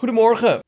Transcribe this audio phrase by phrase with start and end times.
[0.00, 0.60] Goedemorgen.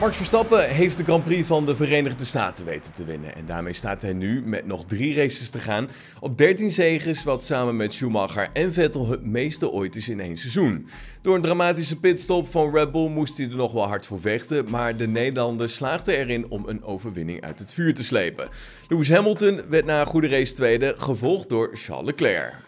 [0.00, 3.34] Max Verstappen heeft de Grand Prix van de Verenigde Staten weten te winnen.
[3.34, 5.88] En daarmee staat hij nu, met nog drie races te gaan,
[6.20, 10.36] op 13 zegens, wat samen met Schumacher en Vettel het meeste ooit is in één
[10.36, 10.88] seizoen.
[11.22, 14.70] Door een dramatische pitstop van Red Bull moest hij er nog wel hard voor vechten,
[14.70, 18.48] maar de Nederlander slaagde erin om een overwinning uit het vuur te slepen.
[18.88, 22.67] Lewis Hamilton werd na een goede race tweede, gevolgd door Charles Leclerc.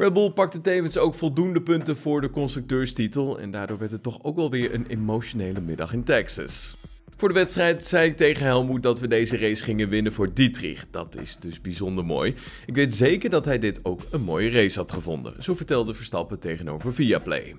[0.00, 4.18] Red Bull pakte tevens ook voldoende punten voor de constructeurstitel en daardoor werd het toch
[4.22, 6.76] ook wel weer een emotionele middag in Texas.
[7.16, 10.86] Voor de wedstrijd zei ik tegen Helmoet dat we deze race gingen winnen voor Dietrich.
[10.90, 12.34] Dat is dus bijzonder mooi.
[12.66, 15.42] Ik weet zeker dat hij dit ook een mooie race had gevonden.
[15.42, 17.54] Zo vertelde Verstappen tegenover Viaplay.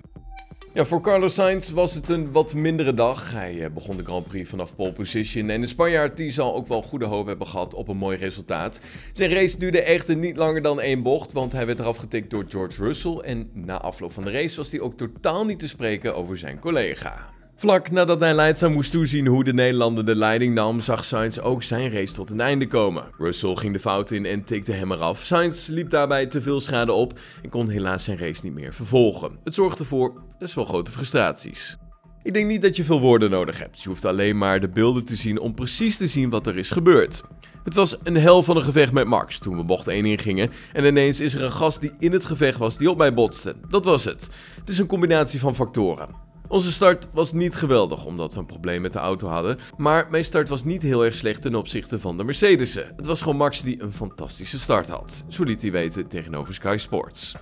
[0.74, 3.32] Ja, voor Carlos Sainz was het een wat mindere dag.
[3.32, 6.66] Hij eh, begon de Grand Prix vanaf pole position en de Spanjaard die zal ook
[6.66, 8.80] wel goede hoop hebben gehad op een mooi resultaat.
[9.12, 12.44] Zijn race duurde echter niet langer dan één bocht, want hij werd eraf getikt door
[12.48, 16.16] George Russell en na afloop van de race was hij ook totaal niet te spreken
[16.16, 17.30] over zijn collega.
[17.62, 21.62] Vlak nadat hij leidzaam moest toezien hoe de Nederlander de leiding nam, zag Sainz ook
[21.62, 23.04] zijn race tot een einde komen.
[23.18, 25.22] Russell ging de fout in en tikte hem eraf.
[25.22, 29.38] Sainz liep daarbij te veel schade op en kon helaas zijn race niet meer vervolgen.
[29.44, 31.76] Het zorgde voor best wel grote frustraties.
[32.22, 33.82] Ik denk niet dat je veel woorden nodig hebt.
[33.82, 36.70] Je hoeft alleen maar de beelden te zien om precies te zien wat er is
[36.70, 37.22] gebeurd.
[37.64, 40.84] Het was een hel van een gevecht met Max toen we bocht 1 ingingen en
[40.84, 43.54] ineens is er een gast die in het gevecht was die op mij botste.
[43.68, 44.30] Dat was het.
[44.60, 46.30] Het is een combinatie van factoren.
[46.52, 50.24] Onze start was niet geweldig omdat we een probleem met de auto hadden, maar mijn
[50.24, 52.92] start was niet heel erg slecht ten opzichte van de Mercedes'en.
[52.96, 56.76] Het was gewoon Max die een fantastische start had, zo liet hij weten tegenover Sky
[56.78, 57.34] Sports.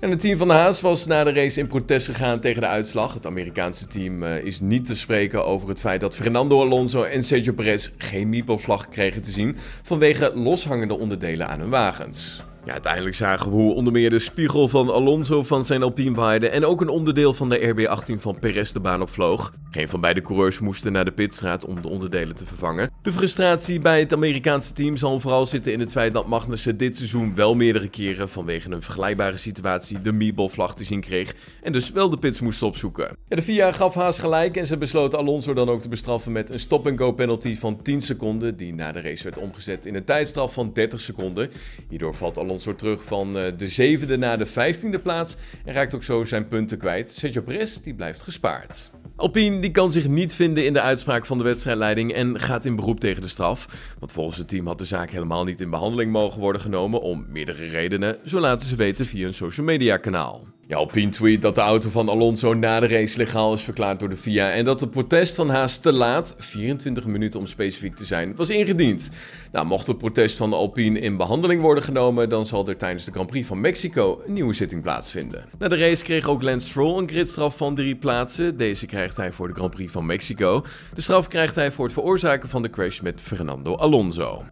[0.00, 2.68] En het team van de Haas was na de race in protest gegaan tegen de
[2.68, 3.14] uitslag.
[3.14, 7.22] Het Amerikaanse team uh, is niet te spreken over het feit dat Fernando Alonso en
[7.22, 12.44] Sergio Perez geen Meeple-vlag kregen te zien vanwege loshangende onderdelen aan hun wagens.
[12.64, 16.48] Ja, uiteindelijk zagen we hoe onder meer de spiegel van Alonso van zijn Alpine waaide
[16.48, 19.52] en ook een onderdeel van de RB18 van Perez de baan opvloog.
[19.74, 22.90] Geen van beide coureurs moesten naar de pitstraat om de onderdelen te vervangen.
[23.02, 26.96] De frustratie bij het Amerikaanse team zal vooral zitten in het feit dat Magnussen dit
[26.96, 31.90] seizoen wel meerdere keren vanwege een vergelijkbare situatie de Meeble-vlag te zien kreeg en dus
[31.90, 33.16] wel de pits moest opzoeken.
[33.28, 36.50] Ja, de FIA gaf Haas gelijk en ze besloten Alonso dan ook te bestraffen met
[36.50, 40.52] een stop-and-go penalty van 10 seconden die na de race werd omgezet in een tijdstraf
[40.52, 41.50] van 30 seconden.
[41.88, 46.02] Hierdoor valt Alonso terug van eh, de zevende naar de vijftiende plaats en raakt ook
[46.02, 47.10] zo zijn punten kwijt.
[47.10, 48.90] Sergio Perez die blijft gespaard.
[49.16, 52.76] Alpine die kan zich niet vinden in de uitspraak van de wedstrijdleiding en gaat in
[52.76, 53.66] beroep tegen de straf.
[53.98, 57.26] Want volgens het team had de zaak helemaal niet in behandeling mogen worden genomen om
[57.28, 60.53] meerdere redenen, zo laten ze weten via een social media kanaal.
[60.70, 64.16] Alpine tweet dat de auto van Alonso na de race legaal is verklaard door de
[64.16, 68.36] FIA en dat het protest van Haas te laat, 24 minuten om specifiek te zijn,
[68.36, 69.10] was ingediend.
[69.52, 73.12] Nou, mocht het protest van Alpine in behandeling worden genomen, dan zal er tijdens de
[73.12, 75.44] Grand Prix van Mexico een nieuwe zitting plaatsvinden.
[75.58, 78.56] Na de race kreeg ook Lance Stroll een gridstraf van drie plaatsen.
[78.56, 80.64] Deze krijgt hij voor de Grand Prix van Mexico.
[80.94, 84.44] De straf krijgt hij voor het veroorzaken van de crash met Fernando Alonso.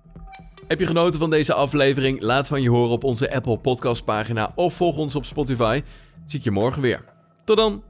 [0.73, 2.23] Heb je genoten van deze aflevering?
[2.23, 5.83] Laat van je horen op onze Apple Podcast pagina of volg ons op Spotify.
[6.27, 7.05] Zie ik je morgen weer.
[7.45, 7.83] Tot dan.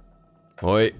[0.57, 0.93] Hoi.